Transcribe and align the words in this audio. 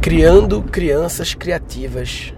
Criando 0.00 0.62
Crianças 0.62 1.34
Criativas. 1.34 2.32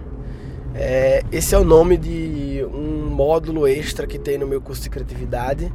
É, 0.73 1.21
esse 1.31 1.53
é 1.53 1.57
o 1.57 1.63
nome 1.63 1.95
de 1.95 2.65
um 2.73 3.05
módulo 3.05 3.67
extra 3.67 4.07
que 4.07 4.17
tem 4.17 4.37
no 4.37 4.47
meu 4.47 4.59
curso 4.59 4.81
de 4.81 4.89
criatividade. 4.89 5.71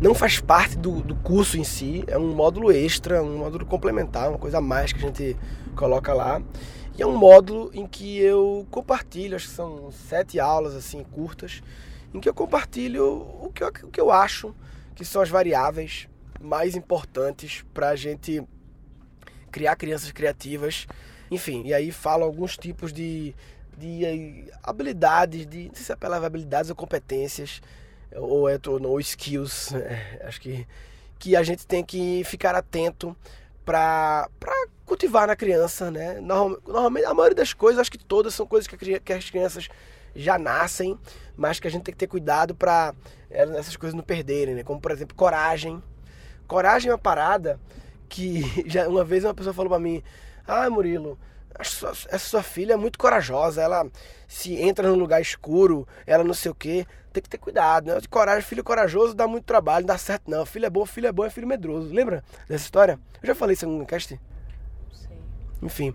Não 0.00 0.14
faz 0.14 0.40
parte 0.40 0.76
do, 0.76 1.00
do 1.00 1.14
curso 1.14 1.56
em 1.56 1.64
si, 1.64 2.04
é 2.08 2.18
um 2.18 2.34
módulo 2.34 2.72
extra, 2.72 3.22
um 3.22 3.38
módulo 3.38 3.64
complementar, 3.64 4.28
uma 4.28 4.38
coisa 4.38 4.58
a 4.58 4.60
mais 4.60 4.92
que 4.92 4.98
a 4.98 5.02
gente 5.06 5.36
coloca 5.76 6.12
lá. 6.12 6.42
E 6.98 7.02
é 7.02 7.06
um 7.06 7.16
módulo 7.16 7.70
em 7.72 7.86
que 7.86 8.18
eu 8.18 8.66
compartilho, 8.70 9.36
acho 9.36 9.48
que 9.48 9.54
são 9.54 9.90
sete 9.92 10.40
aulas 10.40 10.74
assim 10.74 11.04
curtas, 11.04 11.62
em 12.12 12.20
que 12.20 12.28
eu 12.28 12.34
compartilho 12.34 13.06
o 13.06 13.50
que 13.54 13.62
eu, 13.62 13.68
o 13.68 13.90
que 13.90 14.00
eu 14.00 14.10
acho 14.10 14.54
que 14.94 15.04
são 15.04 15.22
as 15.22 15.30
variáveis 15.30 16.08
mais 16.42 16.74
importantes 16.74 17.64
para 17.72 17.90
a 17.90 17.96
gente 17.96 18.42
criar 19.50 19.76
crianças 19.76 20.10
criativas 20.12 20.86
enfim, 21.30 21.62
e 21.64 21.74
aí 21.74 21.90
falo 21.90 22.24
alguns 22.24 22.56
tipos 22.56 22.92
de, 22.92 23.34
de 23.76 24.50
habilidades, 24.62 25.46
de, 25.46 25.68
não 25.68 25.74
sei 25.74 25.84
se 25.84 25.92
é 25.92 25.96
palavra 25.96 26.26
habilidades 26.26 26.70
ou 26.70 26.76
competências, 26.76 27.60
ou, 28.14 28.48
é, 28.48 28.58
ou 28.66 29.00
skills, 29.00 29.72
é, 29.76 30.22
acho 30.24 30.40
que, 30.40 30.66
que 31.18 31.36
a 31.36 31.42
gente 31.42 31.66
tem 31.66 31.84
que 31.84 32.22
ficar 32.24 32.54
atento 32.54 33.16
para 33.64 34.28
cultivar 34.86 35.26
na 35.26 35.36
criança, 35.36 35.90
né? 35.90 36.18
Normalmente, 36.20 37.04
a 37.04 37.12
maioria 37.12 37.36
das 37.36 37.52
coisas, 37.52 37.78
acho 37.78 37.90
que 37.90 37.98
todas 37.98 38.32
são 38.32 38.46
coisas 38.46 38.66
que, 38.66 39.00
que 39.00 39.12
as 39.12 39.28
crianças 39.28 39.68
já 40.16 40.38
nascem, 40.38 40.98
mas 41.36 41.60
que 41.60 41.68
a 41.68 41.70
gente 41.70 41.82
tem 41.82 41.92
que 41.92 41.98
ter 41.98 42.06
cuidado 42.06 42.54
para 42.54 42.94
é, 43.30 43.42
essas 43.58 43.76
coisas 43.76 43.94
não 43.94 44.02
perderem, 44.02 44.54
né? 44.54 44.62
Como, 44.64 44.80
por 44.80 44.90
exemplo, 44.90 45.14
coragem. 45.14 45.82
Coragem 46.46 46.90
é 46.90 46.92
uma 46.92 46.98
parada 46.98 47.60
que 48.08 48.42
já 48.66 48.88
uma 48.88 49.04
vez 49.04 49.24
uma 49.24 49.34
pessoa 49.34 49.52
falou 49.52 49.70
para 49.70 49.78
mim, 49.78 50.02
ah, 50.48 50.68
Murilo, 50.70 51.18
essa 51.58 52.18
sua 52.18 52.42
filha 52.42 52.74
é 52.74 52.76
muito 52.76 52.98
corajosa, 52.98 53.62
ela 53.62 53.86
se 54.26 54.54
entra 54.54 54.88
num 54.88 54.98
lugar 54.98 55.20
escuro, 55.20 55.86
ela 56.06 56.24
não 56.24 56.34
sei 56.34 56.50
o 56.50 56.54
que, 56.54 56.86
tem 57.12 57.22
que 57.22 57.28
ter 57.28 57.38
cuidado, 57.38 57.86
né? 57.86 58.00
De 58.00 58.08
coragem, 58.08 58.42
filho 58.42 58.62
corajoso 58.62 59.14
dá 59.14 59.26
muito 59.26 59.44
trabalho, 59.44 59.86
não 59.86 59.94
dá 59.94 59.98
certo 59.98 60.30
não. 60.30 60.46
Filho 60.46 60.66
é 60.66 60.70
bom, 60.70 60.86
filho 60.86 61.06
é 61.06 61.12
bom, 61.12 61.24
é 61.24 61.30
filho 61.30 61.46
medroso. 61.46 61.92
Lembra 61.92 62.22
dessa 62.48 62.64
história? 62.64 62.98
Eu 63.22 63.26
já 63.26 63.34
falei 63.34 63.54
isso 63.54 63.66
em 63.66 63.68
um 63.68 63.84
cast? 63.84 64.20
Sim. 64.92 65.18
Enfim. 65.62 65.94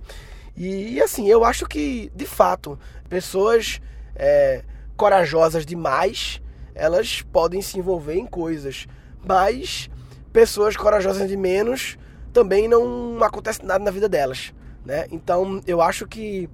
E, 0.56 0.96
e, 0.96 1.02
assim, 1.02 1.28
eu 1.28 1.44
acho 1.44 1.66
que, 1.66 2.12
de 2.14 2.26
fato, 2.26 2.78
pessoas 3.10 3.82
é, 4.16 4.64
corajosas 4.96 5.66
demais, 5.66 6.42
elas 6.76 7.22
podem 7.22 7.62
se 7.62 7.80
envolver 7.80 8.16
em 8.16 8.26
coisas. 8.26 8.88
Mas 9.26 9.90
pessoas 10.32 10.76
corajosas 10.76 11.28
de 11.28 11.38
menos 11.38 11.98
também 12.34 12.68
não 12.68 13.24
acontece 13.24 13.64
nada 13.64 13.84
na 13.84 13.92
vida 13.92 14.10
delas. 14.10 14.54
Né? 14.86 15.06
Então 15.12 15.62
eu 15.66 15.82
acho 15.82 16.08
que 16.08 16.50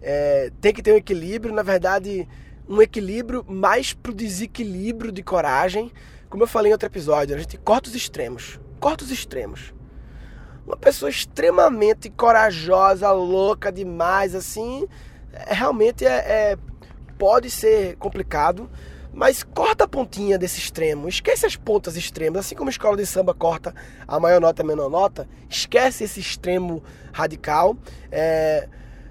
é, 0.00 0.50
tem 0.60 0.72
que 0.72 0.82
ter 0.82 0.92
um 0.92 0.96
equilíbrio, 0.96 1.52
na 1.52 1.62
verdade, 1.62 2.26
um 2.68 2.80
equilíbrio 2.80 3.44
mais 3.46 3.92
pro 3.92 4.14
desequilíbrio 4.14 5.12
de 5.12 5.22
coragem. 5.22 5.92
Como 6.30 6.42
eu 6.42 6.46
falei 6.46 6.70
em 6.70 6.72
outro 6.72 6.88
episódio, 6.88 7.34
a 7.34 7.38
gente 7.38 7.58
corta 7.58 7.88
os 7.88 7.94
extremos. 7.94 8.58
Corta 8.80 9.04
os 9.04 9.10
extremos. 9.10 9.74
Uma 10.66 10.76
pessoa 10.76 11.10
extremamente 11.10 12.10
corajosa, 12.10 13.10
louca 13.12 13.70
demais, 13.70 14.34
assim, 14.34 14.86
é, 15.32 15.54
realmente 15.54 16.04
é, 16.04 16.08
é 16.52 16.58
pode 17.16 17.50
ser 17.50 17.96
complicado. 17.96 18.68
Mas 19.16 19.42
corta 19.42 19.84
a 19.84 19.88
pontinha 19.88 20.38
desse 20.38 20.58
extremo, 20.58 21.08
esquece 21.08 21.46
as 21.46 21.56
pontas 21.56 21.96
extremas, 21.96 22.44
assim 22.44 22.54
como 22.54 22.68
a 22.68 22.70
escola 22.70 22.98
de 22.98 23.06
samba 23.06 23.32
corta 23.32 23.74
a 24.06 24.20
maior 24.20 24.42
nota 24.42 24.60
e 24.60 24.62
a 24.62 24.66
menor 24.66 24.90
nota, 24.90 25.26
esquece 25.48 26.04
esse 26.04 26.20
extremo 26.20 26.84
radical, 27.14 27.74
é... 28.12 28.68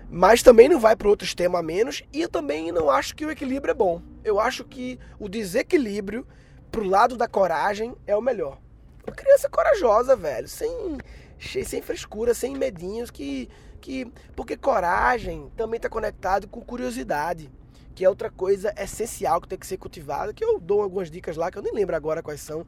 mas 0.08 0.44
também 0.44 0.70
não 0.70 0.80
vai 0.80 0.96
para 0.96 1.10
outro 1.10 1.26
extremo 1.26 1.58
a 1.58 1.64
menos, 1.64 2.04
e 2.14 2.22
eu 2.22 2.30
também 2.30 2.72
não 2.72 2.88
acho 2.88 3.16
que 3.16 3.26
o 3.26 3.32
equilíbrio 3.32 3.72
é 3.72 3.74
bom. 3.74 4.00
Eu 4.24 4.40
acho 4.40 4.64
que 4.64 5.00
o 5.18 5.28
desequilíbrio 5.28 6.24
pro 6.72 6.84
lado 6.84 7.18
da 7.18 7.28
coragem 7.28 7.96
é 8.06 8.16
o 8.16 8.22
melhor. 8.22 8.60
Uma 9.08 9.16
criança 9.16 9.50
corajosa, 9.50 10.16
velho, 10.16 10.48
sem, 10.48 11.00
sem 11.40 11.82
frescura, 11.82 12.36
sem 12.36 12.56
medinhos, 12.56 13.10
que, 13.10 13.50
que. 13.82 14.06
Porque 14.36 14.56
coragem 14.56 15.52
também 15.58 15.78
está 15.78 15.90
conectado 15.90 16.48
com 16.48 16.62
curiosidade 16.62 17.50
que 17.96 18.04
é 18.04 18.10
outra 18.10 18.30
coisa 18.30 18.74
essencial 18.78 19.40
que 19.40 19.48
tem 19.48 19.58
que 19.58 19.66
ser 19.66 19.78
cultivada, 19.78 20.34
que 20.34 20.44
eu 20.44 20.60
dou 20.60 20.82
algumas 20.82 21.10
dicas 21.10 21.38
lá, 21.38 21.50
que 21.50 21.58
eu 21.58 21.64
nem 21.64 21.74
lembro 21.74 21.96
agora 21.96 22.22
quais 22.22 22.42
são, 22.42 22.68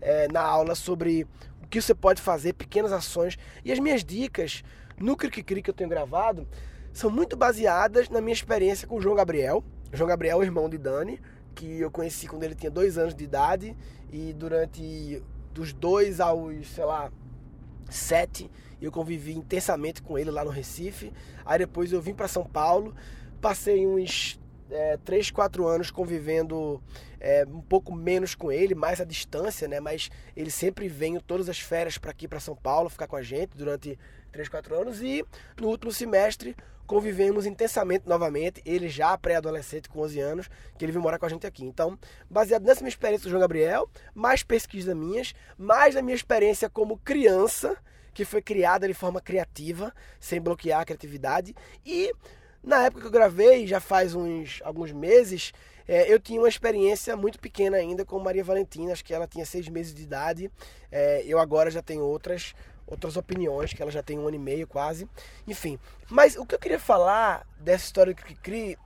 é, 0.00 0.26
na 0.32 0.42
aula 0.42 0.74
sobre 0.74 1.26
o 1.62 1.68
que 1.68 1.80
você 1.80 1.94
pode 1.94 2.20
fazer, 2.20 2.54
pequenas 2.54 2.92
ações. 2.92 3.38
E 3.64 3.70
as 3.70 3.78
minhas 3.78 4.04
dicas 4.04 4.64
no 4.98 5.16
Cri 5.16 5.62
que 5.62 5.70
eu 5.70 5.74
tenho 5.74 5.88
gravado 5.88 6.46
são 6.92 7.08
muito 7.08 7.36
baseadas 7.36 8.08
na 8.08 8.20
minha 8.20 8.34
experiência 8.34 8.86
com 8.86 8.96
o 8.96 9.00
João 9.00 9.14
Gabriel. 9.14 9.64
O 9.92 9.96
João 9.96 10.08
Gabriel, 10.08 10.42
é 10.42 10.44
irmão 10.44 10.68
de 10.68 10.76
Dani, 10.76 11.20
que 11.54 11.80
eu 11.80 11.90
conheci 11.90 12.26
quando 12.26 12.42
ele 12.42 12.56
tinha 12.56 12.70
dois 12.70 12.98
anos 12.98 13.14
de 13.14 13.22
idade 13.22 13.76
e 14.12 14.32
durante 14.32 15.22
dos 15.52 15.72
dois 15.72 16.20
aos, 16.20 16.66
sei 16.66 16.84
lá, 16.84 17.12
sete, 17.88 18.50
eu 18.82 18.90
convivi 18.90 19.32
intensamente 19.32 20.02
com 20.02 20.18
ele 20.18 20.32
lá 20.32 20.44
no 20.44 20.50
Recife. 20.50 21.12
Aí 21.44 21.58
depois 21.58 21.92
eu 21.92 22.00
vim 22.00 22.12
para 22.12 22.26
São 22.26 22.44
Paulo, 22.44 22.92
passei 23.40 23.86
uns 23.86 24.38
é, 24.70 24.96
3, 24.98 25.30
4 25.30 25.66
anos 25.66 25.90
convivendo 25.90 26.82
é, 27.20 27.44
um 27.48 27.60
pouco 27.60 27.94
menos 27.94 28.34
com 28.34 28.52
ele, 28.52 28.74
mais 28.74 29.00
à 29.00 29.04
distância, 29.04 29.66
né? 29.68 29.80
Mas 29.80 30.10
ele 30.36 30.50
sempre 30.50 30.88
vem 30.88 31.18
todas 31.20 31.48
as 31.48 31.58
férias 31.58 31.98
para 31.98 32.10
aqui 32.10 32.28
para 32.28 32.40
São 32.40 32.56
Paulo 32.56 32.88
ficar 32.88 33.06
com 33.06 33.16
a 33.16 33.22
gente 33.22 33.56
durante 33.56 33.98
3, 34.32 34.48
4 34.48 34.74
anos 34.74 35.02
e 35.02 35.24
no 35.60 35.68
último 35.68 35.92
semestre 35.92 36.56
convivemos 36.86 37.46
intensamente 37.46 38.06
novamente, 38.06 38.60
ele 38.64 38.88
já 38.88 39.16
pré-adolescente 39.16 39.88
com 39.88 40.00
11 40.00 40.20
anos, 40.20 40.50
que 40.76 40.84
ele 40.84 40.92
veio 40.92 41.02
morar 41.02 41.18
com 41.18 41.26
a 41.26 41.28
gente 41.28 41.46
aqui. 41.46 41.64
Então, 41.64 41.98
baseado 42.28 42.64
nessa 42.64 42.80
minha 42.80 42.90
experiência 42.90 43.24
do 43.24 43.30
João 43.30 43.40
Gabriel, 43.40 43.88
mais 44.14 44.42
pesquisas 44.42 44.94
minhas, 44.94 45.34
mais 45.56 45.94
na 45.94 46.02
minha 46.02 46.14
experiência 46.14 46.68
como 46.68 46.98
criança, 46.98 47.76
que 48.12 48.24
foi 48.24 48.42
criada 48.42 48.86
de 48.86 48.94
forma 48.94 49.20
criativa, 49.20 49.92
sem 50.20 50.40
bloquear 50.40 50.80
a 50.80 50.84
criatividade 50.84 51.54
e 51.84 52.12
na 52.64 52.84
época 52.84 53.02
que 53.02 53.06
eu 53.06 53.12
gravei, 53.12 53.66
já 53.66 53.78
faz 53.78 54.14
uns 54.14 54.60
alguns 54.64 54.90
meses, 54.90 55.52
é, 55.86 56.10
eu 56.10 56.18
tinha 56.18 56.40
uma 56.40 56.48
experiência 56.48 57.14
muito 57.16 57.38
pequena 57.38 57.76
ainda 57.76 58.04
com 58.04 58.18
Maria 58.18 58.42
Valentina, 58.42 58.92
acho 58.92 59.04
que 59.04 59.12
ela 59.12 59.26
tinha 59.26 59.44
seis 59.44 59.68
meses 59.68 59.94
de 59.94 60.02
idade. 60.02 60.50
É, 60.90 61.22
eu 61.26 61.38
agora 61.38 61.70
já 61.70 61.82
tenho 61.82 62.02
outras 62.02 62.54
outras 62.86 63.16
opiniões, 63.16 63.72
que 63.72 63.80
ela 63.80 63.90
já 63.90 64.02
tem 64.02 64.18
um 64.18 64.26
ano 64.26 64.36
e 64.36 64.38
meio 64.38 64.66
quase. 64.66 65.08
Enfim, 65.46 65.78
mas 66.10 66.36
o 66.36 66.44
que 66.44 66.54
eu 66.54 66.58
queria 66.58 66.78
falar 66.78 67.46
dessa 67.58 67.84
história 67.84 68.12
do 68.12 68.22
Cri 68.22 68.78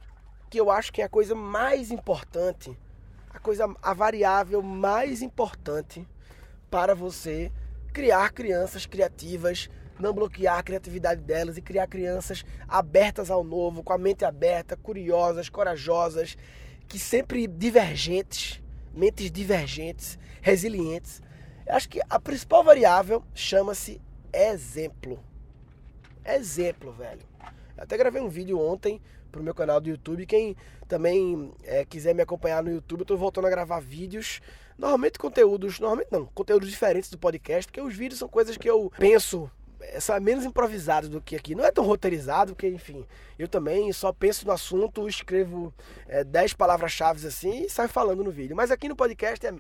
que 0.49 0.59
eu 0.59 0.71
acho 0.71 0.93
que 0.93 1.03
é 1.03 1.05
a 1.05 1.09
coisa 1.09 1.35
mais 1.35 1.91
importante, 1.91 2.77
a 3.31 3.39
coisa, 3.39 3.67
a 3.83 3.93
variável 3.93 4.63
mais 4.63 5.21
importante 5.21 6.07
para 6.71 6.95
você 6.95 7.53
criar 7.93 8.33
crianças 8.33 8.87
criativas 8.87 9.69
não 9.99 10.13
bloquear 10.13 10.59
a 10.59 10.63
criatividade 10.63 11.21
delas 11.21 11.57
e 11.57 11.63
criar 11.63 11.87
crianças 11.87 12.45
abertas 12.67 13.31
ao 13.31 13.43
novo, 13.43 13.83
com 13.83 13.93
a 13.93 13.99
mente 13.99 14.25
aberta, 14.25 14.77
curiosas, 14.77 15.49
corajosas, 15.49 16.37
que 16.87 16.99
sempre 16.99 17.47
divergentes, 17.47 18.63
mentes 18.95 19.31
divergentes, 19.31 20.19
resilientes. 20.41 21.23
Eu 21.67 21.75
acho 21.75 21.89
que 21.89 22.01
a 22.09 22.19
principal 22.19 22.65
variável 22.65 23.23
chama-se 23.35 24.01
exemplo. 24.33 25.23
Exemplo, 26.25 26.93
velho. 26.93 27.23
Eu 27.77 27.85
até 27.85 27.97
gravei 27.97 28.21
um 28.21 28.29
vídeo 28.29 28.59
ontem 28.59 29.01
pro 29.31 29.43
meu 29.43 29.55
canal 29.55 29.81
do 29.81 29.89
YouTube. 29.89 30.27
Quem 30.27 30.57
também 30.87 31.53
é, 31.63 31.85
quiser 31.85 32.15
me 32.15 32.23
acompanhar 32.23 32.63
no 32.63 32.71
YouTube, 32.71 33.01
eu 33.01 33.07
tô 33.07 33.17
voltando 33.17 33.47
a 33.47 33.51
gravar 33.51 33.81
vídeos. 33.81 34.41
Normalmente 34.77 35.19
conteúdos, 35.19 35.79
normalmente 35.81 36.09
não, 36.11 36.27
conteúdos 36.27 36.71
diferentes 36.71 37.11
do 37.11 37.19
podcast, 37.19 37.67
porque 37.67 37.81
os 37.81 37.95
vídeos 37.95 38.19
são 38.19 38.29
coisas 38.29 38.57
que 38.57 38.69
eu 38.69 38.93
penso 38.99 39.51
é 39.81 40.21
menos 40.21 40.45
improvisado 40.45 41.09
do 41.09 41.21
que 41.21 41.37
aqui. 41.37 41.55
Não 41.55 41.65
é 41.65 41.71
tão 41.71 41.85
roteirizado, 41.85 42.55
porque, 42.55 42.69
enfim, 42.69 43.07
eu 43.39 43.49
também 43.49 43.93
só 43.93 44.13
penso 44.13 44.47
no 44.47 44.53
assunto, 44.53 45.09
escrevo 45.09 45.73
é, 46.07 46.25
10 46.25 46.55
palavras-chave 46.55 47.27
assim 47.27 47.65
e 47.65 47.71
saio 47.71 47.89
falando 47.89 48.25
no 48.25 48.31
vídeo. 48.31 48.57
Mas 48.57 48.71
aqui 48.71 48.89
no 48.89 48.97
podcast, 48.97 49.47
é, 49.47 49.55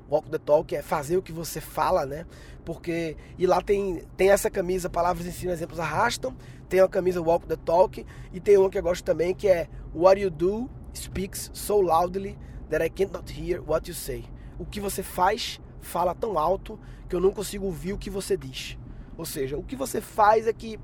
Walk 0.08 0.30
the 0.30 0.38
Talk 0.38 0.74
é 0.74 0.82
fazer 0.82 1.16
o 1.16 1.22
que 1.22 1.32
você 1.32 1.60
fala, 1.60 2.06
né? 2.06 2.26
Porque. 2.64 3.16
E 3.38 3.46
lá 3.46 3.60
tem, 3.60 4.02
tem 4.16 4.30
essa 4.30 4.50
camisa, 4.50 4.88
palavras 4.88 5.26
ensinam, 5.26 5.52
exemplos 5.52 5.80
arrastam. 5.80 6.34
Tem 6.68 6.80
a 6.80 6.88
camisa 6.88 7.20
Walk 7.20 7.46
the 7.46 7.56
Talk. 7.56 8.06
E 8.32 8.40
tem 8.40 8.56
uma 8.56 8.70
que 8.70 8.78
eu 8.78 8.82
gosto 8.82 9.04
também 9.04 9.34
que 9.34 9.48
é 9.48 9.68
What 9.94 10.20
You 10.20 10.30
Do 10.30 10.70
Speaks 10.94 11.50
So 11.52 11.80
Loudly 11.80 12.38
that 12.72 12.82
I 12.82 12.88
cannot 12.88 13.30
hear 13.30 13.62
what 13.62 13.88
you 13.88 13.94
say. 13.94 14.24
O 14.58 14.64
que 14.64 14.80
você 14.80 15.02
faz 15.02 15.60
fala 15.82 16.14
tão 16.14 16.38
alto 16.38 16.80
que 17.08 17.14
eu 17.14 17.20
não 17.20 17.30
consigo 17.30 17.66
ouvir 17.66 17.92
o 17.92 17.98
que 17.98 18.08
você 18.08 18.36
diz. 18.36 18.78
Ou 19.16 19.26
seja, 19.26 19.58
o 19.58 19.62
que 19.62 19.76
você 19.76 20.00
faz 20.00 20.46
é 20.46 20.52
que 20.52 20.80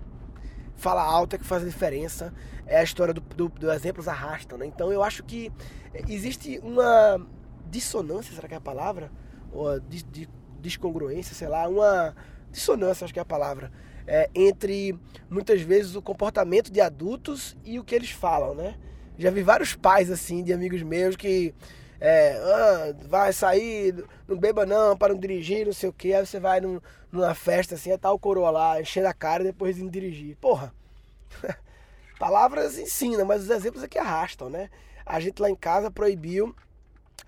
fala 0.77 1.03
alto, 1.03 1.35
é 1.35 1.39
que 1.39 1.45
faz 1.45 1.63
a 1.63 1.67
diferença. 1.67 2.33
É 2.67 2.79
a 2.79 2.83
história 2.83 3.15
do, 3.15 3.21
do, 3.21 3.49
do 3.49 3.73
exemplos 3.73 4.07
arrastam, 4.07 4.59
né? 4.59 4.67
Então 4.67 4.93
eu 4.93 5.03
acho 5.03 5.25
que 5.25 5.51
existe 6.07 6.61
uma 6.63 7.27
dissonância, 7.71 8.35
será 8.35 8.47
que 8.47 8.55
é 8.55 8.59
a 8.59 8.61
palavra? 8.61 9.11
Ou 9.51 9.81
de, 9.81 10.03
de, 10.03 10.29
descongruência, 10.61 11.35
sei 11.35 11.49
lá, 11.49 11.67
uma 11.69 12.15
dissonância, 12.51 13.05
acho 13.05 13.15
que 13.15 13.19
é 13.19 13.23
a 13.23 13.27
palavra. 13.27 13.73
É, 14.07 14.29
entre 14.35 14.99
muitas 15.31 15.63
vezes 15.63 15.95
o 15.95 16.03
comportamento 16.03 16.71
de 16.71 16.81
adultos 16.81 17.57
e 17.65 17.79
o 17.79 17.85
que 17.85 17.95
eles 17.95 18.11
falam, 18.11 18.55
né? 18.55 18.77
Já 19.19 19.31
vi 19.31 19.43
vários 19.43 19.75
pais 19.75 20.11
assim 20.11 20.43
de 20.43 20.53
amigos 20.53 20.83
meus 20.83 21.17
que 21.17 21.55
é, 22.01 22.39
ah, 22.41 22.95
vai 23.09 23.33
sair, 23.33 24.05
não 24.29 24.37
beba 24.37 24.65
não, 24.65 24.97
para 24.97 25.13
não 25.13 25.21
dirigir, 25.21 25.67
não 25.67 25.73
sei 25.73 25.89
o 25.89 25.93
que. 25.93 26.15
Aí 26.15 26.25
você 26.25 26.39
vai 26.39 26.61
num, 26.61 26.81
numa 27.11 27.35
festa 27.35 27.75
assim, 27.75 27.91
é 27.91 27.99
tal 27.99 28.19
coroa 28.19 28.51
lá, 28.51 28.81
enchendo 28.81 29.09
a 29.09 29.13
cara 29.15 29.43
e 29.43 29.47
depois 29.47 29.79
indo 29.79 29.91
dirigir. 29.91 30.37
Porra, 30.37 30.73
palavras 32.19 32.79
ensinam, 32.79 33.25
mas 33.25 33.43
os 33.43 33.51
exemplos 33.51 33.83
é 33.83 33.89
que 33.89 33.99
arrastam, 33.99 34.49
né? 34.49 34.71
A 35.05 35.19
gente 35.19 35.43
lá 35.43 35.51
em 35.51 35.57
casa 35.57 35.91
proibiu 35.91 36.55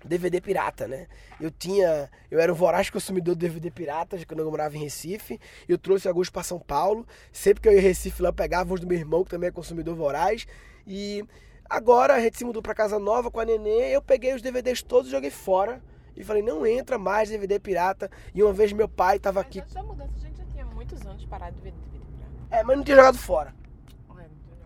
DVD 0.05 0.39
pirata, 0.39 0.87
né? 0.87 1.07
Eu 1.39 1.51
tinha, 1.51 2.09
eu 2.29 2.39
era 2.39 2.51
um 2.51 2.55
voraz 2.55 2.89
consumidor 2.89 3.35
de 3.35 3.41
DVD 3.41 3.69
pirata 3.69 4.17
quando 4.25 4.39
eu 4.39 4.49
morava 4.49 4.77
em 4.77 4.81
Recife. 4.83 5.39
Eu 5.67 5.77
trouxe 5.77 6.07
alguns 6.07 6.29
para 6.29 6.43
São 6.43 6.59
Paulo. 6.59 7.05
Sempre 7.31 7.61
que 7.61 7.67
eu 7.67 7.73
ia 7.73 7.79
em 7.79 7.83
Recife 7.83 8.21
lá, 8.21 8.29
eu 8.29 8.33
pegava 8.33 8.73
os 8.73 8.79
do 8.79 8.87
meu 8.87 8.97
irmão, 8.97 9.23
que 9.23 9.31
também 9.31 9.49
é 9.49 9.51
consumidor 9.51 9.95
voraz. 9.95 10.47
E 10.87 11.25
Agora 11.71 12.15
a 12.15 12.19
gente 12.19 12.37
se 12.37 12.43
mudou 12.43 12.61
para 12.61 12.75
casa 12.75 12.99
nova 12.99 13.31
com 13.31 13.39
a 13.39 13.45
nenê, 13.45 13.95
eu 13.95 14.01
peguei 14.01 14.33
os 14.33 14.41
DVDs 14.41 14.83
todos 14.83 15.07
e 15.07 15.11
joguei 15.11 15.29
fora. 15.29 15.81
E 16.17 16.21
falei, 16.21 16.43
não 16.43 16.67
entra 16.67 16.97
mais 16.97 17.29
DVD 17.29 17.61
pirata. 17.61 18.11
E 18.35 18.43
uma 18.43 18.51
vez 18.51 18.73
meu 18.73 18.89
pai 18.89 19.17
tava 19.17 19.39
mas 19.39 19.47
aqui. 19.47 19.61
Antes 19.61 19.73
da 19.73 19.81
mudança, 19.81 20.11
a 20.17 20.19
gente 20.19 20.37
já 20.37 20.43
tinha 20.51 20.65
muitos 20.65 21.01
anos 21.07 21.25
parado 21.25 21.55
de 21.55 21.61
ver 21.61 21.71
DVD 21.71 22.05
pirata. 22.05 22.59
É, 22.59 22.61
mas 22.61 22.75
não 22.75 22.83
tinha 22.83 22.97
jogado 22.97 23.17
fora. 23.17 23.55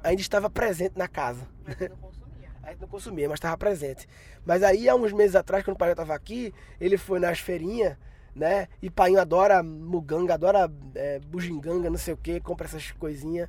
É, 0.03 0.09
Ainda 0.09 0.19
estava 0.19 0.49
presente 0.49 0.97
na 0.97 1.07
casa. 1.07 1.47
Mas 1.63 1.79
não 1.79 1.97
consumia. 1.97 2.49
A 2.63 2.69
gente 2.71 2.81
não 2.81 2.87
consumia, 2.87 3.29
mas 3.29 3.37
estava 3.37 3.55
presente. 3.55 4.07
Mas 4.43 4.63
aí, 4.63 4.89
há 4.89 4.95
uns 4.95 5.13
meses 5.13 5.35
atrás, 5.35 5.63
quando 5.63 5.75
o 5.75 5.77
pai 5.77 5.91
estava 5.91 6.15
aqui, 6.15 6.51
ele 6.81 6.97
foi 6.97 7.19
nas 7.19 7.37
feirinhas, 7.37 7.95
né? 8.35 8.67
E 8.81 8.89
pai 8.89 9.15
adora 9.15 9.61
muganga, 9.61 10.33
adora 10.33 10.71
é, 10.95 11.19
bugiganga, 11.19 11.91
não 11.91 11.97
sei 11.99 12.15
o 12.15 12.17
que, 12.17 12.39
compra 12.39 12.65
essas 12.65 12.89
coisinhas 12.93 13.47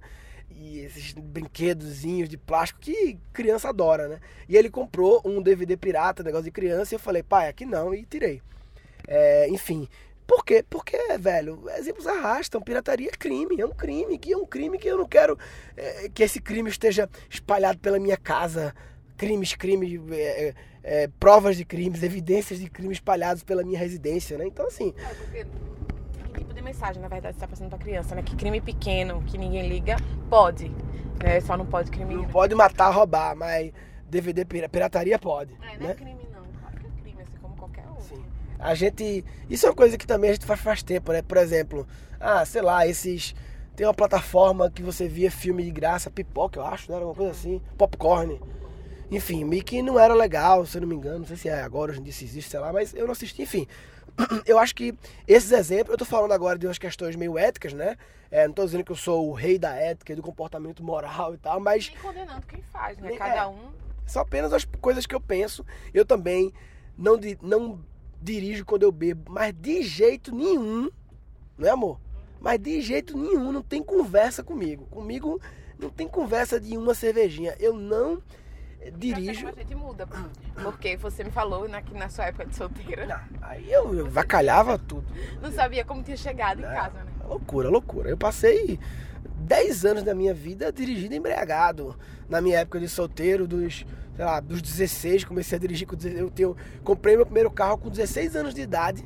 e 0.58 0.80
esses 0.80 1.12
brinquedozinhos 1.12 2.28
de 2.28 2.36
plástico 2.36 2.80
que 2.80 3.18
criança 3.32 3.68
adora, 3.68 4.08
né? 4.08 4.20
E 4.48 4.56
ele 4.56 4.70
comprou 4.70 5.20
um 5.24 5.42
DVD 5.42 5.76
pirata, 5.76 6.22
negócio 6.22 6.44
de 6.44 6.50
criança, 6.50 6.94
e 6.94 6.96
eu 6.96 7.00
falei, 7.00 7.22
pai, 7.22 7.48
aqui 7.48 7.66
não, 7.66 7.94
e 7.94 8.04
tirei. 8.04 8.40
É, 9.06 9.48
enfim, 9.48 9.86
por 10.26 10.44
quê? 10.44 10.64
Porque, 10.68 10.98
velho, 11.18 11.62
exemplos 11.76 12.06
arrastam, 12.06 12.60
pirataria 12.60 13.08
é 13.08 13.16
crime, 13.16 13.60
é 13.60 13.66
um 13.66 13.70
crime, 13.70 14.18
que 14.18 14.32
é 14.32 14.36
um 14.36 14.46
crime 14.46 14.78
que 14.78 14.88
eu 14.88 14.98
não 14.98 15.06
quero 15.06 15.38
é, 15.76 16.08
que 16.08 16.22
esse 16.22 16.40
crime 16.40 16.68
esteja 16.68 17.08
espalhado 17.30 17.78
pela 17.78 17.98
minha 17.98 18.16
casa, 18.16 18.74
crimes, 19.16 19.54
crimes, 19.54 20.00
é, 20.10 20.54
é, 20.82 21.08
provas 21.20 21.56
de 21.56 21.64
crimes, 21.64 22.02
evidências 22.02 22.58
de 22.58 22.68
crimes 22.68 22.96
espalhados 22.96 23.44
pela 23.44 23.62
minha 23.62 23.78
residência, 23.78 24.36
né? 24.36 24.46
Então, 24.46 24.66
assim... 24.66 24.94
É, 24.98 25.14
porque 25.14 25.44
que 25.44 25.75
de 26.56 26.62
mensagem, 26.62 27.00
na 27.00 27.08
verdade, 27.08 27.34
você 27.36 27.40
tá 27.40 27.48
passando 27.48 27.68
pra 27.68 27.78
criança, 27.78 28.14
né? 28.14 28.22
Que 28.22 28.34
crime 28.34 28.60
pequeno, 28.60 29.22
que 29.26 29.36
ninguém 29.38 29.68
liga, 29.68 29.96
pode, 30.28 30.70
né? 31.22 31.40
Só 31.40 31.56
não 31.56 31.66
pode 31.66 31.90
crime... 31.90 32.14
Não 32.14 32.24
pode 32.24 32.54
matar, 32.54 32.90
roubar, 32.90 33.36
mas 33.36 33.72
DVD, 34.08 34.44
pirataria 34.44 35.18
pode, 35.18 35.54
É, 35.62 35.78
não 35.78 35.86
né? 35.86 35.92
é 35.92 35.94
crime 35.94 36.28
não, 36.32 36.42
claro 36.60 36.76
que 36.80 36.86
é 36.86 37.02
crime, 37.02 37.22
assim 37.22 37.36
como 37.40 37.54
qualquer 37.56 37.86
outro. 37.88 38.04
Sim. 38.16 38.24
A 38.58 38.74
gente. 38.74 39.24
Isso 39.50 39.66
é 39.66 39.68
uma 39.68 39.74
coisa 39.74 39.98
que 39.98 40.06
também 40.06 40.30
a 40.30 40.32
gente 40.32 40.46
faz 40.46 40.60
faz 40.60 40.82
tempo, 40.82 41.12
né? 41.12 41.20
Por 41.20 41.36
exemplo, 41.36 41.86
ah, 42.18 42.44
sei 42.44 42.62
lá, 42.62 42.86
esses. 42.86 43.34
Tem 43.74 43.86
uma 43.86 43.92
plataforma 43.92 44.70
que 44.70 44.82
você 44.82 45.06
via 45.06 45.30
filme 45.30 45.62
de 45.62 45.70
graça, 45.70 46.10
pipoca, 46.10 46.58
eu 46.58 46.64
acho, 46.64 46.90
né? 46.90 46.96
Era 46.96 47.04
uma 47.04 47.14
coisa 47.14 47.32
assim, 47.32 47.60
popcorn. 47.76 48.40
Enfim, 49.10 49.44
meio 49.44 49.64
que 49.64 49.82
não 49.82 49.98
era 49.98 50.14
legal, 50.14 50.66
se 50.66 50.76
eu 50.76 50.80
não 50.80 50.88
me 50.88 50.94
engano, 50.94 51.20
não 51.20 51.26
sei 51.26 51.36
se 51.36 51.48
é 51.48 51.62
agora, 51.62 51.92
hoje 51.92 52.00
em 52.00 52.02
dia 52.02 52.12
se 52.12 52.24
existe, 52.24 52.50
sei 52.50 52.60
lá, 52.60 52.72
mas 52.72 52.92
eu 52.92 53.04
não 53.04 53.12
assisti, 53.12 53.42
enfim. 53.42 53.66
Eu 54.46 54.58
acho 54.58 54.74
que 54.74 54.94
esses 55.28 55.52
exemplos, 55.52 55.90
eu 55.90 55.98
tô 55.98 56.06
falando 56.06 56.32
agora 56.32 56.58
de 56.58 56.66
umas 56.66 56.78
questões 56.78 57.14
meio 57.16 57.36
éticas, 57.36 57.74
né? 57.74 57.98
É, 58.30 58.46
não 58.46 58.54
tô 58.54 58.64
dizendo 58.64 58.82
que 58.82 58.90
eu 58.90 58.96
sou 58.96 59.28
o 59.28 59.34
rei 59.34 59.58
da 59.58 59.74
ética 59.74 60.14
e 60.14 60.16
do 60.16 60.22
comportamento 60.22 60.82
moral 60.82 61.34
e 61.34 61.36
tal, 61.36 61.60
mas 61.60 61.90
condenando 62.00 62.46
quem 62.46 62.62
faz, 62.62 62.96
né? 62.96 63.12
É. 63.12 63.16
Cada 63.18 63.50
um... 63.50 63.72
são 64.06 64.22
apenas 64.22 64.54
as 64.54 64.64
coisas 64.64 65.04
que 65.04 65.14
eu 65.14 65.20
penso. 65.20 65.66
Eu 65.92 66.04
também 66.04 66.50
não, 66.96 67.20
não 67.42 67.84
dirijo 68.22 68.64
quando 68.64 68.84
eu 68.84 68.90
bebo, 68.90 69.30
mas 69.30 69.54
de 69.54 69.82
jeito 69.82 70.34
nenhum, 70.34 70.90
não 71.58 71.68
é 71.68 71.70
amor? 71.70 72.00
Mas 72.40 72.58
de 72.58 72.80
jeito 72.80 73.18
nenhum 73.18 73.52
não 73.52 73.62
tem 73.62 73.82
conversa 73.82 74.42
comigo. 74.42 74.86
Comigo 74.86 75.40
não 75.78 75.90
tem 75.90 76.08
conversa 76.08 76.58
de 76.58 76.76
uma 76.76 76.94
cervejinha. 76.94 77.54
Eu 77.60 77.74
não 77.74 78.22
dirijo. 78.96 79.48
A 79.48 79.52
gente 79.52 79.74
muda. 79.74 80.06
Porque 80.62 80.96
você 80.96 81.24
me 81.24 81.30
falou 81.30 81.68
na, 81.68 81.82
que 81.82 81.94
na 81.94 82.08
sua 82.08 82.26
época 82.26 82.46
de 82.46 82.56
solteira, 82.56 83.06
Não, 83.06 83.20
aí 83.42 83.70
eu, 83.70 83.94
eu 83.94 84.10
vacalhava 84.10 84.78
tudo. 84.78 85.04
não 85.42 85.50
sabia 85.52 85.84
como 85.84 86.02
tinha 86.02 86.16
chegado 86.16 86.60
em 86.60 86.62
Não, 86.62 86.72
casa, 86.72 87.04
né? 87.04 87.10
Loucura, 87.24 87.68
loucura. 87.68 88.10
Eu 88.10 88.16
passei 88.16 88.78
10 89.40 89.84
anos 89.84 90.02
da 90.02 90.14
minha 90.14 90.32
vida 90.34 90.72
dirigindo 90.72 91.14
embriagado. 91.14 91.96
Na 92.28 92.40
minha 92.40 92.58
época 92.60 92.80
de 92.80 92.88
solteiro, 92.88 93.46
dos, 93.46 93.84
sei 94.14 94.24
lá, 94.24 94.40
dos 94.40 94.60
16, 94.62 95.24
comecei 95.24 95.56
a 95.56 95.60
dirigir 95.60 95.86
com 95.86 95.94
16. 95.96 96.20
Eu 96.20 96.30
tenho, 96.30 96.56
comprei 96.82 97.16
meu 97.16 97.24
primeiro 97.26 97.50
carro 97.50 97.78
com 97.78 97.88
16 97.88 98.36
anos 98.36 98.54
de 98.54 98.60
idade. 98.60 99.04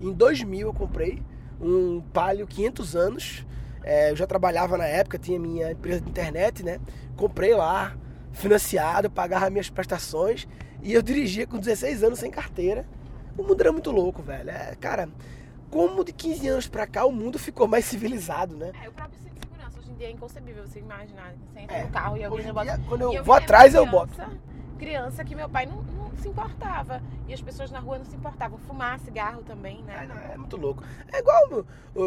Em 0.00 0.12
2000 0.12 0.68
eu 0.68 0.74
comprei 0.74 1.22
um 1.60 2.00
Palio 2.12 2.46
500 2.46 2.96
anos. 2.96 3.46
É, 3.82 4.10
eu 4.10 4.16
já 4.16 4.26
trabalhava 4.26 4.76
na 4.76 4.86
época, 4.86 5.18
tinha 5.18 5.38
minha 5.38 5.70
empresa 5.72 6.00
de 6.00 6.08
internet, 6.10 6.62
né? 6.62 6.80
Comprei 7.16 7.54
lá, 7.54 7.96
financiado, 8.36 9.10
pagava 9.10 9.48
minhas 9.50 9.68
prestações 9.70 10.46
e 10.82 10.92
eu 10.92 11.02
dirigia 11.02 11.46
com 11.46 11.58
16 11.58 12.02
anos 12.04 12.18
sem 12.18 12.30
carteira. 12.30 12.86
O 13.36 13.42
mundo 13.42 13.60
era 13.60 13.72
muito 13.72 13.90
louco, 13.90 14.22
velho. 14.22 14.50
É, 14.50 14.74
cara, 14.76 15.08
como 15.70 16.04
de 16.04 16.12
15 16.12 16.48
anos 16.48 16.68
pra 16.68 16.86
cá 16.86 17.04
o 17.04 17.12
mundo 17.12 17.38
ficou 17.38 17.66
mais 17.66 17.84
civilizado, 17.84 18.56
né? 18.56 18.72
É, 18.82 18.88
o 18.88 18.92
próprio 18.92 19.18
cinto 19.22 19.34
de 19.34 19.40
segurança 19.40 19.78
hoje 19.78 19.90
em 19.90 19.94
dia 19.94 20.06
é 20.08 20.10
inconcebível 20.10 20.66
você 20.66 20.78
imaginar. 20.78 21.32
Você 21.52 21.60
entra 21.60 21.76
É, 21.76 21.82
no 21.84 21.90
carro 21.90 22.16
e 22.16 22.24
alguém 22.24 22.46
em 22.48 22.52
bota. 22.52 22.76
dia, 22.76 22.80
quando 22.88 23.02
eu 23.02 23.10
me 23.12 23.20
vou 23.20 23.34
atrás, 23.34 23.74
eu 23.74 23.86
criança- 23.86 24.30
Criança 24.78 25.24
que 25.24 25.34
meu 25.34 25.48
pai 25.48 25.64
não, 25.64 25.82
não 25.82 26.10
se 26.18 26.28
importava. 26.28 27.02
E 27.26 27.32
as 27.32 27.40
pessoas 27.40 27.70
na 27.70 27.78
rua 27.78 27.96
não 27.98 28.04
se 28.04 28.14
importavam. 28.14 28.58
Fumar 28.58 28.98
cigarro 29.00 29.42
também, 29.42 29.82
É, 29.88 30.06
né? 30.06 30.06
não, 30.08 30.34
é 30.34 30.36
muito 30.36 30.56
louco. 30.58 30.82
É 31.10 31.18
igual 31.18 31.64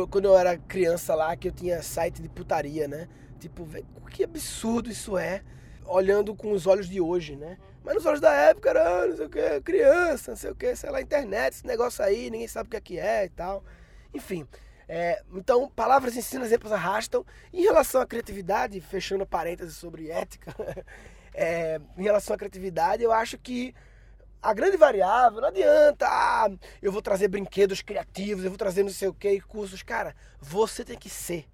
quando 0.09 0.25
eu 0.25 0.37
era 0.37 0.55
criança 0.55 1.15
lá, 1.15 1.35
que 1.35 1.47
eu 1.47 1.51
tinha 1.51 1.81
site 1.81 2.21
de 2.21 2.29
putaria, 2.29 2.87
né? 2.87 3.07
Tipo, 3.39 3.67
que 4.11 4.23
absurdo 4.23 4.89
isso 4.89 5.17
é, 5.17 5.41
olhando 5.89 6.35
com 6.35 6.51
os 6.51 6.67
olhos 6.67 6.87
de 6.87 7.01
hoje, 7.01 7.35
né? 7.35 7.57
Mas 7.83 7.95
nos 7.95 8.05
olhos 8.05 8.19
da 8.19 8.33
época 8.33 8.69
era, 8.69 9.03
ah, 9.03 9.07
não 9.07 9.15
sei 9.15 9.25
o 9.25 9.29
que, 9.29 9.61
criança, 9.61 10.31
não 10.31 10.37
sei 10.37 10.51
o 10.51 10.55
que, 10.55 10.75
sei 10.75 10.89
lá, 10.89 11.01
internet, 11.01 11.53
esse 11.53 11.65
negócio 11.65 12.03
aí, 12.03 12.29
ninguém 12.29 12.47
sabe 12.47 12.67
o 12.67 12.69
que 12.69 12.77
é 12.77 12.81
que 12.81 12.99
é 12.99 13.25
e 13.25 13.29
tal. 13.29 13.63
Enfim, 14.13 14.47
é, 14.87 15.21
então, 15.33 15.69
palavras 15.69 16.15
ensinam, 16.15 16.45
exemplos 16.45 16.71
arrastam. 16.71 17.25
Em 17.53 17.61
relação 17.61 18.01
à 18.01 18.05
criatividade, 18.05 18.81
fechando 18.81 19.25
parênteses 19.25 19.75
sobre 19.75 20.09
ética, 20.09 20.53
é, 21.33 21.79
em 21.97 22.03
relação 22.03 22.35
à 22.35 22.37
criatividade, 22.37 23.03
eu 23.03 23.11
acho 23.11 23.37
que 23.37 23.73
a 24.41 24.53
grande 24.53 24.77
variável, 24.77 25.41
não 25.41 25.49
adianta, 25.49 26.07
ah, 26.07 26.49
eu 26.81 26.91
vou 26.91 27.01
trazer 27.01 27.27
brinquedos 27.27 27.81
criativos, 27.81 28.43
eu 28.43 28.49
vou 28.49 28.57
trazer 28.57 28.83
não 28.83 28.89
sei 28.89 29.07
o 29.07 29.13
que, 29.13 29.39
cursos. 29.41 29.83
Cara, 29.83 30.15
você 30.39 30.83
tem 30.83 30.97
que 30.97 31.09
ser. 31.09 31.45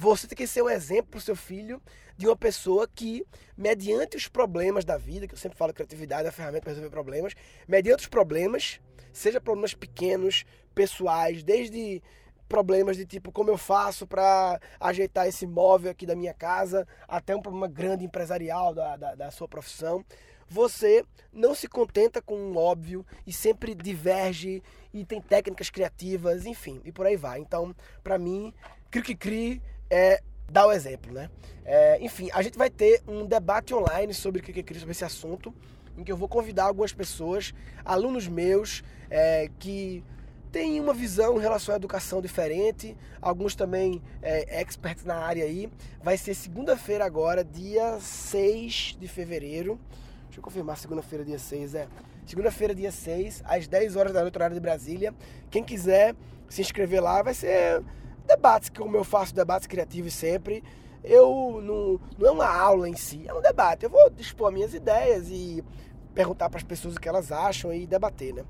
Você 0.00 0.26
tem 0.26 0.34
que 0.34 0.46
ser 0.46 0.62
um 0.62 0.70
exemplo 0.70 1.10
pro 1.10 1.20
seu 1.20 1.36
filho 1.36 1.78
de 2.16 2.26
uma 2.26 2.34
pessoa 2.34 2.88
que, 2.88 3.22
mediante 3.54 4.16
os 4.16 4.28
problemas 4.28 4.82
da 4.82 4.96
vida, 4.96 5.28
que 5.28 5.34
eu 5.34 5.38
sempre 5.38 5.58
falo 5.58 5.74
que 5.74 5.76
criatividade 5.76 6.24
é 6.24 6.30
a 6.30 6.32
ferramenta 6.32 6.62
para 6.62 6.70
resolver 6.70 6.88
problemas, 6.88 7.34
mediante 7.68 8.04
os 8.04 8.08
problemas, 8.08 8.80
seja 9.12 9.42
problemas 9.42 9.74
pequenos, 9.74 10.46
pessoais, 10.74 11.42
desde 11.42 12.02
problemas 12.48 12.96
de 12.96 13.04
tipo 13.04 13.30
como 13.30 13.50
eu 13.50 13.58
faço 13.58 14.06
para 14.06 14.58
ajeitar 14.80 15.28
esse 15.28 15.46
móvel 15.46 15.90
aqui 15.90 16.06
da 16.06 16.16
minha 16.16 16.32
casa, 16.32 16.88
até 17.06 17.36
um 17.36 17.42
problema 17.42 17.68
grande 17.68 18.02
empresarial 18.02 18.72
da, 18.72 18.96
da, 18.96 19.14
da 19.14 19.30
sua 19.30 19.46
profissão. 19.46 20.02
você 20.48 21.04
não 21.30 21.54
se 21.54 21.68
contenta 21.68 22.22
com 22.22 22.36
o 22.36 22.56
óbvio 22.56 23.04
e 23.26 23.34
sempre 23.34 23.74
diverge 23.74 24.62
e 24.94 25.04
tem 25.04 25.20
técnicas 25.20 25.68
criativas, 25.68 26.46
enfim, 26.46 26.80
e 26.86 26.90
por 26.90 27.04
aí 27.04 27.18
vai. 27.18 27.38
Então, 27.38 27.76
para 28.02 28.18
mim, 28.18 28.54
Cri 28.90 29.14
Cri 29.14 29.62
é 29.90 30.22
dar 30.50 30.66
o 30.66 30.72
exemplo, 30.72 31.12
né? 31.12 31.28
É, 31.64 31.98
enfim, 32.00 32.28
a 32.32 32.42
gente 32.42 32.56
vai 32.56 32.70
ter 32.70 33.02
um 33.06 33.26
debate 33.26 33.74
online 33.74 34.14
sobre 34.14 34.40
Cri 34.40 34.62
Cri, 34.62 34.78
sobre 34.78 34.92
esse 34.92 35.04
assunto, 35.04 35.54
em 35.96 36.02
que 36.02 36.10
eu 36.10 36.16
vou 36.16 36.28
convidar 36.28 36.64
algumas 36.64 36.92
pessoas, 36.92 37.52
alunos 37.84 38.26
meus, 38.26 38.82
é, 39.08 39.48
que 39.58 40.02
têm 40.50 40.80
uma 40.80 40.92
visão 40.92 41.36
em 41.36 41.40
relação 41.40 41.74
à 41.74 41.76
educação 41.76 42.20
diferente, 42.20 42.96
alguns 43.20 43.54
também 43.54 44.02
é, 44.22 44.60
experts 44.60 45.04
na 45.04 45.16
área 45.16 45.44
aí. 45.44 45.70
Vai 46.02 46.16
ser 46.16 46.34
segunda-feira 46.34 47.04
agora, 47.04 47.44
dia 47.44 47.98
6 48.00 48.96
de 48.98 49.06
fevereiro. 49.06 49.78
Deixa 50.24 50.38
eu 50.38 50.42
confirmar, 50.42 50.76
segunda-feira, 50.76 51.24
dia 51.24 51.38
6, 51.38 51.74
é. 51.74 51.88
Segunda-feira, 52.26 52.74
dia 52.74 52.92
6, 52.92 53.42
às 53.44 53.66
10 53.66 53.96
horas 53.96 54.12
da 54.12 54.22
noite, 54.22 54.36
horário 54.36 54.54
de 54.54 54.60
Brasília. 54.60 55.14
Quem 55.50 55.62
quiser 55.64 56.14
se 56.48 56.60
inscrever 56.60 57.02
lá, 57.02 57.22
vai 57.22 57.34
ser 57.34 57.82
debates, 58.30 58.70
como 58.70 58.96
eu 58.96 59.04
faço 59.04 59.34
debates 59.34 59.66
criativos 59.66 60.14
sempre. 60.14 60.62
Eu 61.02 61.60
não, 61.62 62.00
não 62.18 62.28
é 62.28 62.30
uma 62.30 62.46
aula 62.46 62.88
em 62.88 62.96
si, 62.96 63.24
é 63.26 63.34
um 63.34 63.40
debate. 63.40 63.84
Eu 63.84 63.90
vou 63.90 64.10
dispor 64.10 64.52
minhas 64.52 64.74
ideias 64.74 65.28
e 65.28 65.64
perguntar 66.14 66.48
para 66.48 66.58
as 66.58 66.64
pessoas 66.64 66.94
o 66.94 67.00
que 67.00 67.08
elas 67.08 67.32
acham 67.32 67.72
e 67.72 67.86
debater, 67.86 68.34
né? 68.34 68.44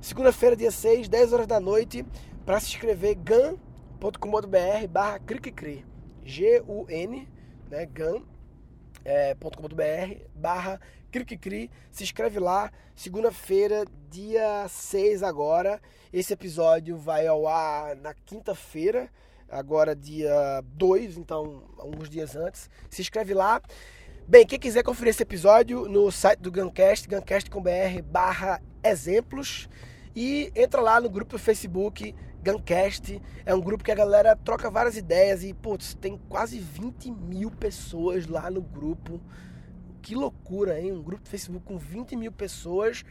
Segunda-feira, 0.00 0.56
dia 0.56 0.70
6, 0.70 1.08
10 1.08 1.32
horas 1.32 1.46
da 1.46 1.60
noite, 1.60 2.04
para 2.44 2.58
se 2.58 2.66
inscrever 2.70 3.14
gan.com.br 3.14 4.88
barra 4.90 5.18
cricri. 5.20 5.86
G-U-N, 6.24 7.28
né? 7.70 7.86
gan.com.br 7.86 8.41
é, 9.04 9.36
barra 10.34 10.80
Cricri, 11.10 11.70
se 11.90 12.04
inscreve 12.04 12.38
lá, 12.38 12.70
segunda-feira, 12.94 13.84
dia 14.08 14.66
6 14.68 15.22
agora. 15.22 15.80
Esse 16.12 16.32
episódio 16.32 16.96
vai 16.96 17.26
ao 17.26 17.46
ar 17.46 17.96
na 17.96 18.14
quinta-feira, 18.14 19.10
agora 19.48 19.94
dia 19.94 20.62
2, 20.74 21.18
então 21.18 21.62
alguns 21.78 22.08
dias 22.08 22.34
antes. 22.34 22.70
Se 22.88 23.02
inscreve 23.02 23.34
lá. 23.34 23.60
Bem, 24.26 24.46
quem 24.46 24.58
quiser 24.58 24.82
conferir 24.82 25.10
esse 25.10 25.22
episódio 25.22 25.88
no 25.88 26.10
site 26.10 26.38
do 26.38 26.50
Guncast, 26.50 27.08
guncast.com.br 27.08 28.02
barra 28.04 28.62
exemplos. 28.82 29.68
E 30.14 30.52
entra 30.54 30.80
lá 30.80 31.00
no 31.00 31.08
grupo 31.08 31.32
do 31.32 31.38
Facebook 31.38 32.14
Guncast. 32.42 33.20
É 33.46 33.54
um 33.54 33.60
grupo 33.60 33.84
que 33.84 33.92
a 33.92 33.94
galera 33.94 34.36
troca 34.36 34.70
várias 34.70 34.96
ideias 34.96 35.42
e, 35.44 35.54
putz, 35.54 35.94
tem 35.94 36.20
quase 36.28 36.58
20 36.58 37.10
mil 37.10 37.50
pessoas 37.50 38.26
lá 38.26 38.50
no 38.50 38.60
grupo 38.60 39.20
que 40.02 40.14
loucura, 40.14 40.80
hein? 40.80 40.92
Um 40.92 41.02
grupo 41.02 41.22
de 41.22 41.30
Facebook 41.30 41.64
com 41.64 41.78
20 41.78 42.16
mil 42.16 42.32
pessoas 42.32 43.04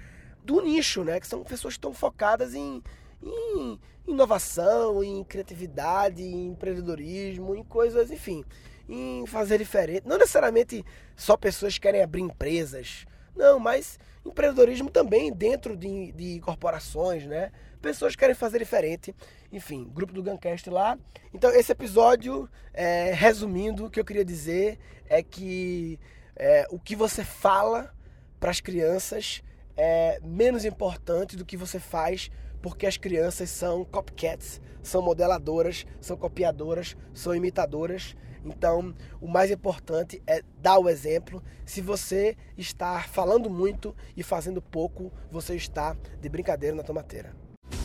do 0.44 0.62
nicho, 0.62 1.04
né? 1.04 1.20
Que 1.20 1.26
são 1.26 1.44
pessoas 1.44 1.74
que 1.74 1.78
estão 1.78 1.94
focadas 1.94 2.54
em, 2.54 2.84
em 3.24 3.80
inovação, 4.06 5.04
em 5.04 5.24
criatividade, 5.24 6.22
em 6.22 6.48
empreendedorismo, 6.48 7.56
em 7.56 7.64
coisas, 7.64 8.12
enfim, 8.12 8.44
em 8.90 9.26
fazer 9.26 9.58
diferente. 9.58 10.06
Não 10.06 10.18
necessariamente 10.18 10.86
só 11.16 11.38
pessoas 11.38 11.76
que 11.76 11.82
querem 11.82 12.04
abrir 12.04 12.22
empresas, 12.22 13.06
não, 13.36 13.60
mas 13.60 14.00
empreendedorismo 14.26 14.90
também 14.90 15.32
dentro 15.32 15.76
de, 15.76 16.12
de 16.12 16.40
corporações, 16.42 17.26
né? 17.26 17.52
Pessoas 17.82 18.14
que 18.14 18.20
querem 18.20 18.36
fazer 18.36 18.60
diferente. 18.60 19.16
Enfim, 19.52 19.90
grupo 19.94 20.14
do 20.14 20.24
Guncast 20.24 20.70
lá. 20.70 20.98
Então, 21.34 21.50
esse 21.52 21.72
episódio, 21.72 22.48
é, 22.74 23.12
resumindo, 23.14 23.86
o 23.86 23.90
que 23.90 24.00
eu 24.00 24.06
queria 24.06 24.24
dizer 24.24 24.78
é 25.10 25.24
que 25.24 26.00
é, 26.36 26.68
o 26.70 26.80
que 26.80 26.96
você 26.96 27.24
fala 27.24 27.94
para 28.40 28.52
as 28.52 28.62
crianças 28.62 29.44
é 29.76 30.20
menos 30.24 30.66
importante 30.66 31.36
do 31.36 31.46
que 31.46 31.58
você 31.58 31.80
faz, 31.80 32.30
porque 32.62 32.86
as 32.86 32.98
crianças 32.98 33.50
são 33.50 33.84
copycats, 33.84 34.62
são 34.84 35.02
modeladoras, 35.02 35.86
são 36.00 36.16
copiadoras, 36.16 36.96
são 37.14 37.36
imitadoras. 37.36 38.16
Então, 38.46 38.94
o 39.20 39.28
mais 39.28 39.52
importante 39.52 40.22
é 40.26 40.42
dar 40.58 40.80
o 40.80 40.90
exemplo. 40.90 41.44
Se 41.66 41.82
você 41.82 42.36
está 42.58 43.02
falando 43.02 43.50
muito 43.50 43.96
e 44.16 44.24
fazendo 44.24 44.62
pouco, 44.62 45.12
você 45.30 45.56
está 45.56 45.96
de 46.20 46.30
brincadeira 46.30 46.76
na 46.76 46.84
tomateira. 46.84 47.36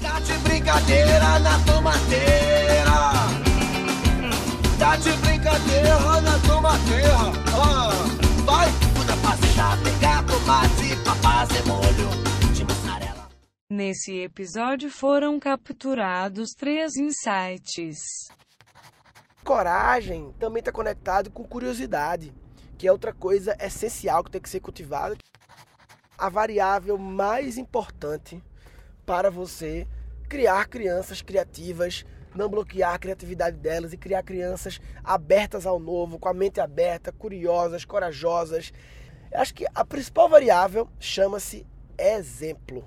Tá 0.00 0.20
de 0.20 0.32
brincadeira 0.38 1.38
na 1.38 1.64
tomateira. 1.64 2.90
Tá 4.78 4.96
de 4.96 5.12
brincadeira 5.12 6.20
na 6.20 6.38
tomateira. 6.46 7.16
Ah 7.54 8.26
vai, 8.46 8.68
pegar 9.82 10.24
tomate 10.24 10.96
pra 11.02 11.14
fazer 11.16 11.64
molho. 11.66 12.26
Nesse 13.68 14.20
episódio 14.20 14.88
foram 14.88 15.40
capturados 15.40 16.50
três 16.56 16.96
insights. 16.96 17.98
Coragem 19.46 20.34
também 20.40 20.58
está 20.58 20.72
conectado 20.72 21.30
com 21.30 21.44
curiosidade, 21.44 22.34
que 22.76 22.88
é 22.88 22.90
outra 22.90 23.12
coisa 23.12 23.56
essencial 23.60 24.24
que 24.24 24.30
tem 24.32 24.40
que 24.40 24.48
ser 24.48 24.58
cultivada. 24.58 25.16
A 26.18 26.28
variável 26.28 26.98
mais 26.98 27.56
importante 27.56 28.42
para 29.06 29.30
você 29.30 29.86
criar 30.28 30.66
crianças 30.66 31.22
criativas 31.22 32.04
não 32.34 32.48
bloquear 32.48 32.92
a 32.92 32.98
criatividade 32.98 33.56
delas 33.56 33.92
e 33.92 33.96
criar 33.96 34.24
crianças 34.24 34.80
abertas 35.04 35.64
ao 35.64 35.78
novo, 35.78 36.18
com 36.18 36.28
a 36.28 36.34
mente 36.34 36.60
aberta, 36.60 37.12
curiosas, 37.12 37.84
corajosas. 37.84 38.72
Eu 39.30 39.40
acho 39.40 39.54
que 39.54 39.64
a 39.72 39.84
principal 39.84 40.28
variável 40.28 40.88
chama-se 40.98 41.64
exemplo. 41.96 42.78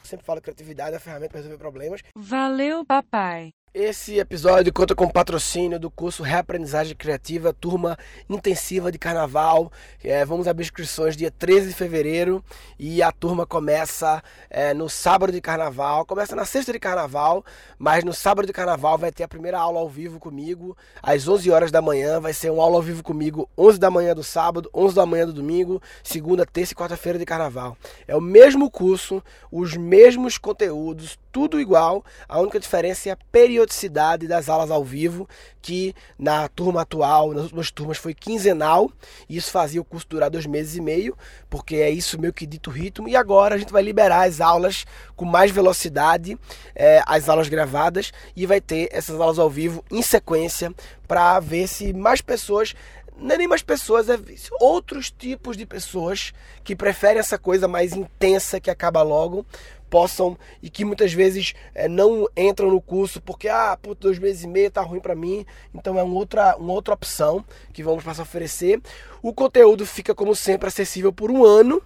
Eu 0.00 0.04
sempre 0.04 0.26
falo 0.26 0.40
que 0.40 0.46
criatividade 0.46 0.94
é 0.94 0.96
a 0.96 1.00
ferramenta 1.00 1.30
para 1.30 1.38
resolver 1.38 1.58
problemas. 1.58 2.02
Valeu, 2.16 2.84
papai. 2.84 3.52
Esse 3.80 4.18
episódio 4.18 4.72
conta 4.72 4.92
com 4.92 5.08
patrocínio 5.08 5.78
do 5.78 5.88
curso 5.88 6.24
Reaprendizagem 6.24 6.96
Criativa, 6.96 7.52
turma 7.52 7.96
intensiva 8.28 8.90
de 8.90 8.98
carnaval. 8.98 9.70
É, 10.02 10.24
vamos 10.24 10.48
abrir 10.48 10.64
inscrições 10.64 11.16
dia 11.16 11.30
13 11.30 11.68
de 11.68 11.74
fevereiro 11.74 12.42
e 12.76 13.00
a 13.04 13.12
turma 13.12 13.46
começa 13.46 14.20
é, 14.50 14.74
no 14.74 14.88
sábado 14.88 15.30
de 15.30 15.40
carnaval. 15.40 16.04
Começa 16.04 16.34
na 16.34 16.44
sexta 16.44 16.72
de 16.72 16.80
carnaval, 16.80 17.44
mas 17.78 18.02
no 18.02 18.12
sábado 18.12 18.46
de 18.46 18.52
carnaval 18.52 18.98
vai 18.98 19.12
ter 19.12 19.22
a 19.22 19.28
primeira 19.28 19.60
aula 19.60 19.78
ao 19.78 19.88
vivo 19.88 20.18
comigo, 20.18 20.76
às 21.00 21.28
11 21.28 21.48
horas 21.48 21.70
da 21.70 21.80
manhã. 21.80 22.18
Vai 22.18 22.32
ser 22.32 22.50
uma 22.50 22.64
aula 22.64 22.78
ao 22.78 22.82
vivo 22.82 23.04
comigo, 23.04 23.48
11 23.56 23.78
da 23.78 23.92
manhã 23.92 24.12
do 24.12 24.24
sábado, 24.24 24.68
11 24.74 24.96
da 24.96 25.06
manhã 25.06 25.24
do 25.24 25.32
domingo, 25.32 25.80
segunda, 26.02 26.44
terça 26.44 26.72
e 26.72 26.76
quarta-feira 26.76 27.16
de 27.16 27.24
carnaval. 27.24 27.76
É 28.08 28.16
o 28.16 28.20
mesmo 28.20 28.68
curso, 28.68 29.22
os 29.52 29.76
mesmos 29.76 30.36
conteúdos, 30.36 31.16
tudo 31.30 31.60
igual. 31.60 32.04
A 32.28 32.40
única 32.40 32.58
diferença 32.58 33.08
é 33.08 33.12
a 33.12 33.16
periodicidade 33.68 34.26
das 34.26 34.48
aulas 34.48 34.70
ao 34.70 34.82
vivo, 34.82 35.28
que 35.60 35.94
na 36.18 36.48
turma 36.48 36.82
atual, 36.82 37.32
nas 37.32 37.44
últimas 37.44 37.70
turmas, 37.70 37.98
foi 37.98 38.14
quinzenal, 38.14 38.90
e 39.28 39.36
isso 39.36 39.50
fazia 39.50 39.80
o 39.80 39.84
curso 39.84 40.06
durar 40.08 40.30
dois 40.30 40.46
meses 40.46 40.76
e 40.76 40.80
meio, 40.80 41.16
porque 41.48 41.76
é 41.76 41.90
isso 41.90 42.18
meio 42.18 42.32
que 42.32 42.46
dito 42.46 42.70
ritmo, 42.70 43.08
e 43.08 43.14
agora 43.14 43.54
a 43.54 43.58
gente 43.58 43.72
vai 43.72 43.82
liberar 43.82 44.26
as 44.26 44.40
aulas 44.40 44.86
com 45.14 45.24
mais 45.24 45.50
velocidade, 45.50 46.38
é, 46.74 47.02
as 47.06 47.28
aulas 47.28 47.48
gravadas, 47.48 48.12
e 48.34 48.46
vai 48.46 48.60
ter 48.60 48.88
essas 48.90 49.20
aulas 49.20 49.38
ao 49.38 49.50
vivo 49.50 49.84
em 49.90 50.02
sequência, 50.02 50.72
para 51.06 51.38
ver 51.40 51.68
se 51.68 51.92
mais 51.92 52.20
pessoas 52.20 52.74
não 53.20 53.34
é 53.34 53.38
nem 53.38 53.48
mais 53.48 53.62
pessoas, 53.62 54.08
é 54.08 54.16
outros 54.60 55.10
tipos 55.10 55.56
de 55.56 55.66
pessoas 55.66 56.32
que 56.62 56.76
preferem 56.76 57.18
essa 57.18 57.36
coisa 57.36 57.66
mais 57.66 57.92
intensa 57.92 58.60
que 58.60 58.70
acaba 58.70 59.02
logo, 59.02 59.44
possam 59.88 60.36
e 60.62 60.70
que 60.70 60.84
muitas 60.84 61.12
vezes 61.12 61.54
é, 61.74 61.88
não 61.88 62.28
entram 62.36 62.70
no 62.70 62.80
curso 62.80 63.20
porque 63.20 63.48
ah, 63.48 63.76
por 63.80 63.94
dois 63.94 64.18
meses 64.18 64.44
e 64.44 64.48
meio 64.48 64.70
tá 64.70 64.82
ruim 64.82 65.00
para 65.00 65.14
mim, 65.14 65.44
então 65.74 65.98
é 65.98 66.02
uma 66.02 66.14
outra, 66.14 66.56
uma 66.56 66.72
outra 66.72 66.94
opção 66.94 67.44
que 67.72 67.82
vamos 67.82 68.04
passar 68.04 68.22
a 68.22 68.24
oferecer. 68.24 68.80
O 69.22 69.32
conteúdo 69.32 69.86
fica 69.86 70.14
como 70.14 70.34
sempre 70.34 70.68
acessível 70.68 71.12
por 71.12 71.30
um 71.30 71.44
ano, 71.44 71.82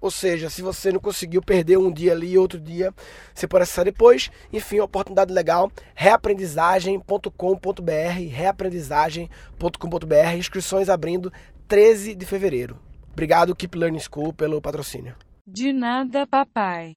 ou 0.00 0.10
seja, 0.10 0.50
se 0.50 0.62
você 0.62 0.92
não 0.92 1.00
conseguiu 1.00 1.42
perder 1.42 1.78
um 1.78 1.90
dia 1.90 2.12
ali 2.12 2.32
e 2.32 2.38
outro 2.38 2.60
dia, 2.60 2.94
você 3.34 3.48
pode 3.48 3.64
acessar 3.64 3.84
depois. 3.84 4.30
Enfim, 4.52 4.78
oportunidade 4.80 5.32
legal, 5.32 5.72
reaprendizagem.com.br, 5.94 8.30
reaprendizagem.com.br, 8.30 10.36
inscrições 10.36 10.88
abrindo 10.88 11.32
13 11.66 12.14
de 12.14 12.26
fevereiro. 12.26 12.78
Obrigado 13.12 13.56
Keep 13.56 13.78
Learning 13.78 14.00
School 14.00 14.32
pelo 14.32 14.60
patrocínio. 14.60 15.16
De 15.46 15.72
nada, 15.72 16.26
papai. 16.26 16.96